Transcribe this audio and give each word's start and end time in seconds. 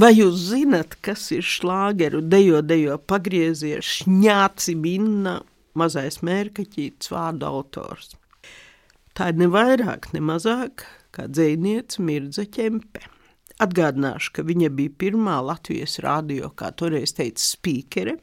Vai 0.00 0.14
jūs 0.14 0.46
zinat, 0.48 0.94
kas 1.04 1.26
ir 1.34 1.42
šlāgeru 1.44 2.22
dejo, 2.24 2.62
dejo 2.64 2.94
pagriezies, 3.10 3.84
šņāci 3.84 4.74
minna, 4.80 5.34
mazais 5.76 6.22
mērkaķīts 6.24 7.10
vārdu 7.12 7.44
autors? 7.48 8.14
Tā 9.12 9.28
ir 9.32 9.36
ne 9.42 9.48
vairāk, 9.52 10.12
ne 10.14 10.20
mazāk 10.24 10.86
kā 11.12 11.22
dzēniece 11.28 12.00
Mirdza 12.06 12.44
Ķempe. 12.48 13.00
Atgādināšu, 13.60 14.32
ka 14.38 14.42
viņa 14.46 14.68
bija 14.78 14.92
pirmā 15.02 15.36
Latvijas 15.44 15.98
radio, 16.00 16.48
kā 16.56 16.68
toreiz 16.72 17.12
teica, 17.18 17.42
spīkere, 17.44 18.14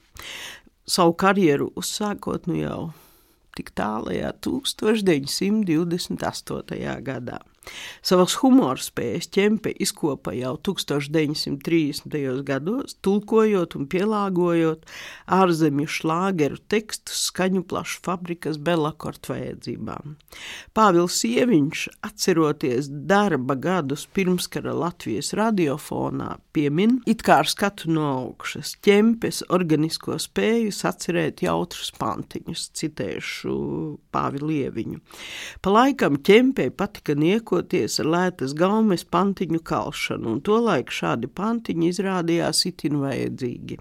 savu 0.89 1.13
karjeru 1.19 1.67
uzsākot 1.77 2.47
nu 2.49 2.55
jau 2.57 2.91
tik 3.59 3.69
tālajā 3.77 4.33
1928. 4.47 6.97
gadā. 7.05 7.37
Savas 8.05 8.37
humora 8.41 8.79
spējas 8.81 9.27
ķempe 9.33 9.73
izkopa 9.83 10.33
jau 10.37 10.55
1930. 10.69 12.43
gados, 12.47 12.95
tulkojot 13.03 13.75
un 13.79 13.87
pielāgojot 13.91 14.85
ārzemju 15.37 15.89
šlāgeru 15.91 16.59
tekstus 16.71 17.27
skaņu 17.31 17.65
plašu 17.67 17.99
fabrikas 18.05 18.59
Belakort 18.61 19.27
vajadzībām. 19.29 20.15
Pāvils 20.77 21.17
Sieviņš, 21.21 21.83
atceroties 22.07 22.89
darba 23.09 23.57
gadus 23.59 24.05
pirmskara 24.13 24.75
Latvijas 24.77 25.33
radiofonā, 25.37 26.37
piemin, 26.55 26.99
it 27.09 27.23
kā 27.25 27.41
ar 27.43 27.49
skatu 27.49 27.91
no 27.91 28.05
augšas, 28.13 28.75
ķempes 28.85 29.43
organisko 29.53 30.17
spēju 30.21 30.73
sacerēt 30.75 31.43
jautrus 31.45 31.91
pantiņus, 31.97 32.69
citēšu 32.77 33.57
Pāvilu 34.13 34.51
Lieviņu. 34.51 35.01
Pa 35.61 35.73
laikam 35.73 36.19
ķempei 36.23 36.71
patika 36.73 37.17
nieko 37.17 37.56
rīkoties 37.57 37.99
ar 38.01 38.07
lētas 38.07 38.53
gaumes 38.53 39.03
pantiņu 39.03 39.59
kalšanu, 39.63 40.35
un 40.35 40.41
tolaik 40.41 40.91
šādi 40.91 41.27
pantiņi 41.27 41.89
izrādījās 41.89 42.65
itin 42.69 42.99
vajadzīgi. 43.01 43.79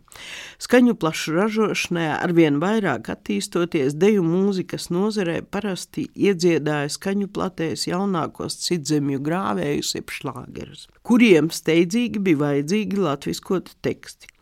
Skaņu 0.58 0.94
plašu 0.96 1.34
ražošanai 1.36 2.08
arvien 2.16 2.60
vairāk 2.60 3.10
attīstoties 3.10 3.94
deju 3.94 4.22
mūzikas 4.22 4.90
nozarē 4.90 5.42
parasti 5.42 6.08
iedziedāja 6.14 6.88
skaņu 6.88 7.28
platēs 7.28 7.86
jaunākos 7.88 8.56
citzemju 8.64 9.20
grāvējus 9.20 9.96
jeb 9.96 10.10
šlāgerus, 10.10 10.88
kuriem 11.02 11.50
steidzīgi 11.50 12.22
bija 12.22 12.42
vajadzīgi 12.46 12.96
latviskoti 12.96 13.76
teksti. 13.82 14.35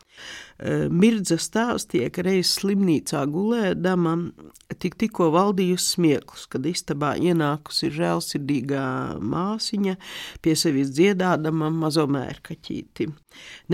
Eh, 0.62 0.87
Mirdza 0.87 1.34
stāstīja, 1.43 2.12
ka 2.15 2.23
reiz 2.23 2.53
slimnīcā 2.61 3.25
gulēdama 3.27 4.12
tik 4.79 4.95
tikko 5.01 5.27
valdījusi 5.34 5.97
smieklus, 5.97 6.45
kad 6.51 6.67
istabā 6.70 7.15
ienākusi 7.19 7.91
žēlsirdīgā 7.95 8.85
māsiņa 9.19 9.97
pie 10.45 10.55
sevis 10.59 10.92
dziedādama 10.95 11.73
mazo 11.75 12.07
mērkaķīti. 12.07 13.09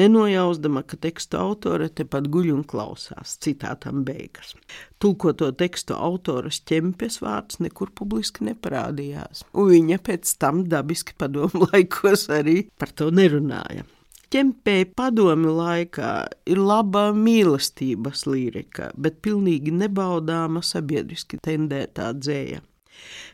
Nenojausdama, 0.01 0.81
ka 0.89 0.97
tekstu 1.05 1.37
autore 1.43 1.91
tepat 1.93 2.31
guļ 2.33 2.51
un 2.57 2.65
klausās, 2.65 3.37
citātam 3.45 4.01
beigas. 4.09 4.57
Tulkoto 5.01 5.53
tekstu 5.53 5.99
autoras 6.01 6.63
ķempes 6.65 7.21
vārds 7.21 7.61
nekur 7.61 7.93
publiski 7.93 8.49
neparādījās, 8.49 9.45
un 9.53 9.73
viņa 9.75 10.01
pēc 10.09 10.37
tam 10.41 10.65
dabiski 10.73 11.13
padomu 11.21 11.67
laikos 11.69 12.31
arī 12.33 12.63
par 12.81 12.97
to 12.97 13.13
nerunāja. 13.13 13.85
Ķempēja 14.31 14.87
padomi 14.95 15.51
laikā 15.51 16.11
ir 16.47 16.59
laba 16.63 17.09
mīlestības 17.11 18.29
lirika, 18.31 18.93
bet 18.95 19.17
pilnīgi 19.27 19.73
nebaudāma 19.75 20.63
sabiedriski 20.63 21.41
tendētā 21.43 22.13
dzēja. 22.15 22.61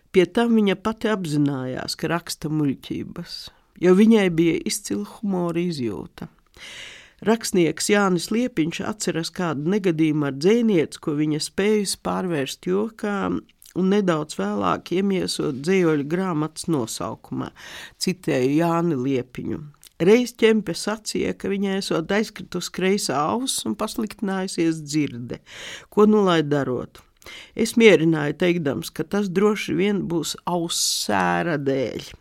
Pie 0.09 0.25
tam 0.33 0.55
viņa 0.57 0.79
pati 0.81 1.11
apzinājās, 1.13 1.99
ka 2.01 2.09
raksta 2.09 2.49
muļķības, 2.49 3.35
jo 3.85 3.93
viņai 3.99 4.31
bija 4.39 4.57
izcila 4.73 5.05
humora 5.19 5.61
izjūta. 5.61 6.31
Rakstnieks 7.29 7.91
Jānis 7.93 8.31
Liepiņš 8.33 8.81
atceras 8.89 9.33
kādu 9.37 9.69
negadījumu 9.77 10.31
ar 10.31 10.41
dzēnieci, 10.41 11.01
ko 11.05 11.19
viņa 11.21 11.43
spējusi 11.45 12.01
pārvērst 12.09 12.71
jokā 12.73 13.19
un 13.77 13.93
nedaudz 13.93 14.41
vēlāk 14.41 14.97
iemiesot 14.97 15.61
dzējoļu 15.61 16.09
grāmatas 16.09 16.71
nosaukumā, 16.73 17.53
citēju 18.01 18.63
Jāni 18.63 18.97
Liepiņu. 19.05 19.61
Reiz 19.97 20.35
ķempe 20.37 20.75
sacīja, 20.77 21.33
ka 21.41 21.49
viņai 21.49 21.79
esot 21.81 22.11
aizkritus 22.13 22.69
kreisā 22.69 23.17
auss 23.33 23.65
un 23.65 23.77
pasliktinājusies 23.81 24.83
dzirde. 24.85 25.41
Ko 25.89 26.05
nu 26.05 26.21
lai 26.27 26.43
darot? 26.45 27.01
Es 27.57 27.75
mierināju, 27.81 28.37
teikdams, 28.43 28.93
ka 28.93 29.07
tas 29.09 29.31
droši 29.33 29.75
vien 29.79 30.05
būs 30.11 30.37
auss 30.45 30.85
sēra 31.07 31.57
dēļ. 31.57 32.13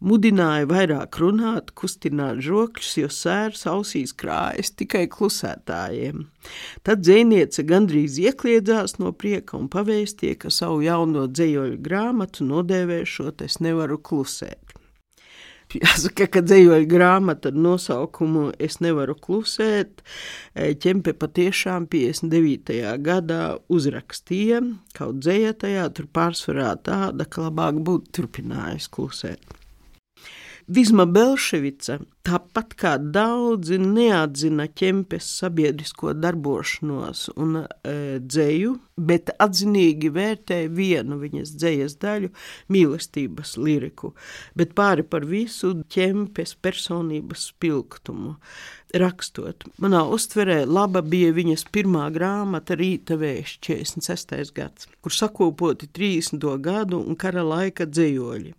Mudināju 0.00 0.70
vairāk 0.70 1.18
runāt, 1.20 1.74
kustināt 1.76 2.38
žokļus, 2.46 2.92
jo 3.02 3.10
sērs 3.12 3.66
ausīs 3.68 4.14
krājas 4.16 4.72
tikai 4.72 5.04
klusētājiem. 5.12 6.22
Tad 6.86 7.02
dzēniece 7.04 7.66
gandrīz 7.68 8.16
iekliedzās 8.22 8.96
no 9.02 9.12
prieka 9.12 9.58
un 9.58 9.68
pavēstīja, 9.72 10.38
ka 10.46 10.54
savu 10.54 10.80
jauno 10.86 11.26
dzējoļu 11.28 11.82
grāmatu 11.84 12.48
nodēvēšot 12.48 13.44
es 13.44 13.60
nevaru 13.60 14.00
klusēt. 14.00 14.79
Jāsaka, 15.78 16.26
ka 16.26 16.42
dzējoļu 16.42 16.88
grāmata 16.90 17.52
ar 17.52 17.58
nosaukumu 17.66 18.48
Es 18.58 18.80
nevaru 18.82 19.14
klusēt, 19.14 20.02
ķempe 20.54 21.14
patiešām 21.20 21.86
59. 21.90 22.80
gadā 23.06 23.42
uzrakstīja, 23.70 24.64
kaut 24.98 25.22
dzēja 25.22 25.54
tajā 25.62 25.86
tur 25.94 26.10
pārsvarā 26.10 26.74
tāda, 26.82 27.28
ka 27.28 27.46
labāk 27.46 27.78
būtu 27.86 28.18
turpinājis 28.18 28.90
klusēt. 28.90 29.59
Visma 30.68 31.06
Belševica, 31.08 31.98
tāpat 32.26 32.74
kā 32.78 32.92
daudzi, 33.00 33.78
neatzina 33.80 34.66
ķempes 34.76 35.28
sabiedrisko 35.40 36.12
darbošanos 36.14 37.30
un 37.40 37.62
e, 37.62 37.66
dzēju, 38.20 38.74
bet 39.00 39.32
atzinīgi 39.40 40.10
vērtē 40.12 40.60
vienu 40.76 41.16
viņas 41.22 41.54
dzējas 41.56 41.96
daļu- 42.02 42.30
mīlestības 42.74 43.56
liriku, 43.56 44.12
bet 44.54 44.74
pāri 44.76 45.02
par 45.02 45.24
visu 45.24 45.72
ķempes 45.88 46.54
personības 46.60 47.48
spilgtumu 47.54 48.36
rakstot. 48.98 49.64
Manā 49.82 50.02
uztverē 50.10 50.64
laba 50.66 51.02
bija 51.02 51.30
viņas 51.34 51.66
pirmā 51.74 52.08
grāmata 52.14 52.76
Rīta 52.78 53.18
vējš 53.20 53.56
46. 53.66 54.52
gads, 54.56 54.88
kur 55.02 55.14
sakopoti 55.14 55.88
30. 55.94 56.46
gadu 56.62 57.00
un 57.00 57.18
kara 57.20 57.44
laika 57.46 57.86
dzējoļi. 57.86 58.54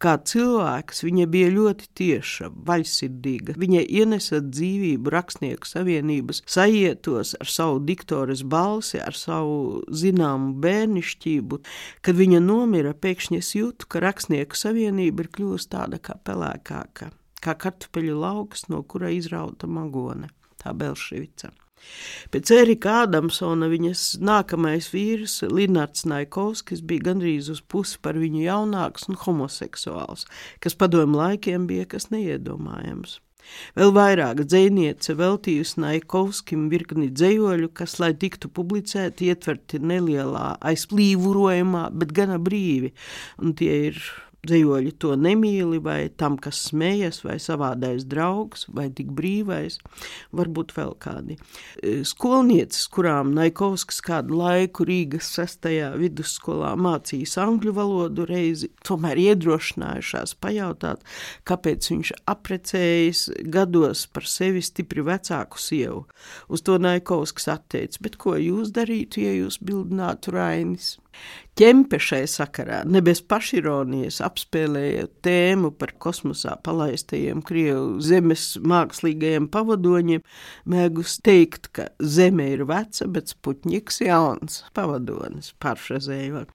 Kā 0.00 0.16
cilvēks 0.16 1.02
viņa 1.04 1.26
bija 1.32 1.52
ļoti 1.52 1.88
tieša, 2.00 2.50
vaļsirdīga. 2.68 3.56
Viņa 3.60 3.84
ienesa 3.84 4.40
dzīvību 4.44 5.12
rakstnieku 5.12 5.68
savienības 5.68 6.42
sajietos 6.48 7.36
ar 7.40 7.52
savu 7.52 7.80
diktoras 7.84 8.44
balsi, 8.44 9.00
ar 9.00 9.16
savu 9.16 9.82
zināmu 9.92 10.54
bērnišķību. 10.64 11.62
Kad 12.04 12.20
viņa 12.20 12.44
nomira, 12.44 12.94
pēkšņi 12.96 13.42
es 13.42 13.54
jūtu, 13.58 13.88
ka 13.88 14.04
rakstnieku 14.04 14.58
savienība 14.58 15.26
ir 15.26 15.34
kļuvusi 15.36 15.74
tāda 15.76 16.00
kā 16.02 16.16
pelēkāka 16.24 17.12
kā 17.42 17.56
kartupeļu 17.58 18.20
lauks, 18.22 18.68
no 18.72 18.82
kura 18.86 19.10
izrauta 19.12 19.68
magone, 19.70 20.30
tā 20.62 20.74
Belševica. 20.76 21.52
Pēc 22.30 22.50
Erika 22.54 22.92
Ādamsona 23.02 23.66
viņas 23.72 24.04
nākamais 24.22 24.88
vīrs, 24.92 25.40
Linards 25.50 26.06
Naikovskis, 26.06 26.84
bija 26.86 27.08
gandrīz 27.10 27.50
uz 27.52 27.58
pusi 27.60 27.98
par 28.02 28.20
viņu 28.22 28.44
jaunāks 28.44 29.08
un 29.10 29.18
homoseksuāls, 29.24 30.24
kas 30.62 30.78
padomu 30.78 31.18
laikiem 31.18 31.66
bija 31.70 31.88
kas 31.96 32.10
neiedomājams. 32.14 33.18
Vēl 33.76 33.90
vairāk 33.96 34.44
dzēniece 34.46 35.16
veltījusi 35.18 35.80
Naikovskim 35.82 36.68
virkni 36.72 37.08
dzējoļu, 37.10 37.72
kas, 37.74 37.98
lai 38.02 38.12
tiktu 38.14 38.48
publicēti, 38.54 39.32
ietverti 39.32 39.80
nelielā 39.82 40.52
aizplīvurojumā, 40.70 41.88
bet 41.98 42.14
gana 42.16 42.38
brīvi, 42.38 42.92
un 43.42 43.56
tie 43.58 43.74
ir 43.90 43.98
Dzējoļi 44.42 44.90
to 44.98 45.12
nemīli, 45.14 45.78
vai 45.78 46.08
tam, 46.18 46.34
kas 46.42 46.58
smējas, 46.66 47.20
vai 47.22 47.36
savādais 47.38 48.02
draugs, 48.10 48.64
vai 48.74 48.88
tik 48.90 49.12
brīvais, 49.14 49.76
varbūt 50.34 50.72
vēl 50.74 50.96
kādi. 51.04 51.36
E, 51.78 51.92
skolnieces, 52.02 52.88
kurām 52.90 53.30
Naikovskis 53.36 54.02
kādu 54.02 54.40
laiku 54.40 54.82
Rīgas 54.88 55.28
sestajā 55.36 55.92
vidusskolā 56.00 56.72
mācījis 56.74 57.36
angļu 57.38 57.76
valodu 57.76 58.26
reizi, 58.26 58.72
tomēr 58.82 59.20
iedrošinājušās 59.28 60.34
pajautāt, 60.42 61.06
kāpēc 61.46 61.92
viņš 61.92 62.12
aprecējis 62.34 63.22
gados 63.46 64.08
par 64.10 64.26
sevi 64.26 64.64
stipri 64.66 65.06
vecāku 65.06 65.62
sievu. 65.62 66.02
Uz 66.50 66.66
to 66.66 66.80
Naikovskis 66.82 67.46
atteica, 67.54 68.02
bet 68.02 68.18
ko 68.18 68.34
jūs 68.42 68.74
darītu, 68.74 69.22
ja 69.22 69.38
jūs 69.38 69.62
bildinātu 69.62 70.34
Rainis? 70.34 70.96
Ķempe 71.58 71.98
šai 72.00 72.22
sakarā 72.30 72.80
ne 72.88 73.02
bez 73.04 73.20
pašironijas 73.28 74.22
apspēlēja 74.24 75.08
tēmu 75.24 75.72
par 75.76 75.92
kosmosā 76.00 76.54
palaistajiem 76.64 77.42
Krievu 77.44 78.00
zemes 78.04 78.46
mākslīgajiem 78.64 79.50
pavadoņiem, 79.52 80.24
mēgus 80.72 81.18
teikt, 81.24 81.68
ka 81.76 81.90
zeme 82.00 82.48
ir 82.54 82.64
veca, 82.70 83.10
bet 83.12 83.34
Sputņiks 83.34 84.00
jauns 84.06 84.62
pavadonis, 84.76 85.52
parfrazējot. 85.62 86.50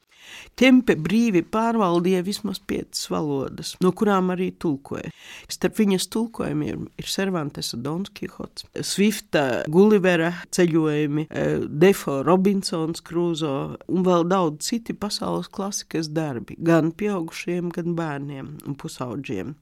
Kempe 0.57 0.95
brīvi 0.97 1.43
pārvaldīja 1.45 2.23
vismaz 2.25 2.59
piecas 2.59 3.05
valodas, 3.11 3.75
no 3.83 3.91
kurām 3.95 4.31
arī 4.33 4.49
tulkoja. 4.57 5.11
Starp 5.51 5.77
viņas 5.77 6.07
tulkojumiem 6.13 6.87
ir 6.97 7.09
Cervantesa 7.11 7.77
Dons 7.81 8.09
Kihots, 8.17 8.65
Swifta 8.81 9.63
Gullivera 9.69 10.31
ceļojumi, 10.55 11.27
eh, 11.29 11.59
Defo 11.67 12.23
Robinsons 12.25 13.03
Krūzo 13.05 13.77
un 13.87 14.03
vēl 14.07 14.27
daudz 14.29 14.65
citi 14.71 14.93
pasaules 14.97 15.47
klasikas 15.47 16.09
darbi, 16.09 16.57
gan 16.57 16.91
pieaugušiem, 16.91 17.71
gan 17.71 17.95
bērniem 17.95 18.57
un 18.65 18.75
pusauģiem. 18.75 19.55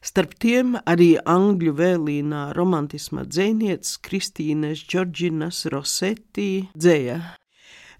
Starp 0.00 0.38
tiem 0.40 0.78
arī 0.88 1.10
angļu 1.28 1.74
vēlīnā 1.76 2.54
romantisma 2.56 3.26
dzēnietis 3.28 3.98
Kristīnes 4.00 4.86
Džordžinas 4.88 5.66
Rosetti 5.74 6.70
dzēja 6.72 7.20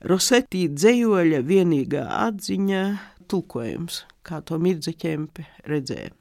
Rosetī 0.01 0.63
dzējoļa 0.73 1.43
vienīgā 1.45 2.07
atziņa 2.09 2.85
tulkojums, 3.29 3.99
kā 4.25 4.39
to 4.49 4.57
Mirza 4.57 4.95
ķempe 4.97 5.45
redzēja. 5.69 6.15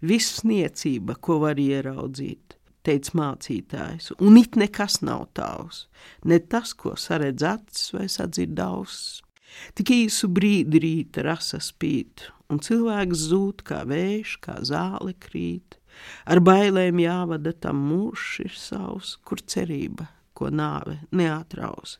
Viss 0.00 0.40
niecība, 0.48 1.18
ko 1.20 1.36
var 1.42 1.60
ieraudzīt, 1.60 2.56
teica 2.88 3.18
mācītājs, 3.20 4.14
un 4.24 4.40
it 4.40 4.56
nekas 4.56 5.02
nav 5.04 5.26
tavs, 5.36 5.84
ne 6.24 6.40
tas, 6.40 6.72
ko 6.72 6.96
saredz 6.96 7.44
acis 7.44 7.92
vai 7.92 8.08
sadzird 8.08 8.64
auss. 8.64 9.20
Tik 9.76 9.92
īsu 9.92 10.32
brīdi 10.32 10.80
rīta 10.80 11.28
rasa 11.28 11.60
spīt, 11.60 12.30
un 12.48 12.64
cilvēks 12.64 13.28
zūd 13.28 13.60
kā 13.68 13.84
vējš, 13.92 14.38
kā 14.40 14.56
zāle 14.64 15.12
krīt. 15.20 15.76
Ar 16.24 16.40
bailēm 16.40 17.04
jāvada 17.04 17.52
tam 17.52 17.90
mūžs 17.92 18.38
ir 18.48 18.56
savs, 18.56 19.18
kur 19.20 19.44
cerība 19.44 20.08
ko 20.38 20.52
nāve 20.54 21.00
neatrausa. 21.10 21.98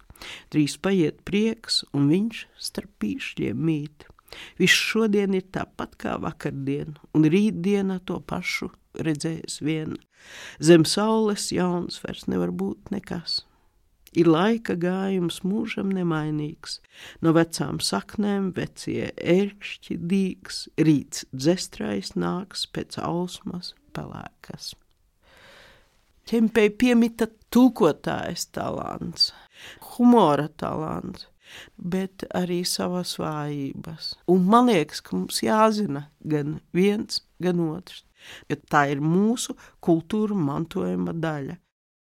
Drīz 0.53 0.77
paiet 0.83 1.23
prieks, 1.29 1.83
un 1.95 2.09
viņš 2.11 2.45
starp 2.69 2.91
pīšļiem 3.03 3.59
mīt. 3.69 4.07
Viss 4.61 4.85
šodien 4.91 5.37
ir 5.39 5.47
tāpat 5.55 5.95
kā 6.01 6.17
vakardien, 6.21 6.97
un 7.17 7.27
rītdiena 7.33 7.99
to 8.05 8.19
pašu 8.21 8.71
redzēs 8.99 9.61
vien. 9.65 9.97
Zem 10.61 10.85
saules 10.85 11.51
jauns 11.55 12.01
vairs 12.03 12.27
nevar 12.29 12.53
būt 12.53 12.93
nekas. 12.95 13.43
Ir 14.17 14.29
laika 14.31 14.73
gājums 14.81 15.43
mūžam 15.45 15.91
nemainīgs, 15.93 16.79
no 17.21 17.35
vecām 17.37 17.77
saknēm 17.85 18.51
vecie 18.57 19.11
ērkšķi 19.21 19.99
dīgs, 20.11 20.63
rīts 20.81 21.27
dzestrais 21.35 22.15
nāks 22.17 22.65
pēc 22.73 22.97
ausmas 23.05 23.75
pelēkas. 23.93 24.73
Ķempei 26.29 26.73
piemita 26.73 27.29
tulkotājas 27.55 28.49
talants, 28.55 29.33
humora 29.95 30.49
talants, 30.61 31.29
bet 31.77 32.27
arī 32.37 32.61
savas 32.69 33.15
vājības. 33.21 34.13
Un 34.29 34.45
man 34.53 34.69
liekas, 34.69 35.01
ka 35.05 35.17
mums 35.17 35.41
jāzina 35.45 36.09
gan 36.25 36.59
viens, 36.77 37.23
gan 37.43 37.63
otrs, 37.65 38.05
jo 38.51 38.59
tā 38.69 38.89
ir 38.93 39.01
mūsu 39.01 39.57
kultūra 39.85 40.37
mantojuma 40.37 41.17
daļa. 41.17 41.57